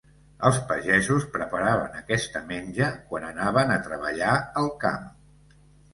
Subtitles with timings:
[0.47, 5.07] Els pagesos preparaven aquesta menja quan anaven a treballar al camp.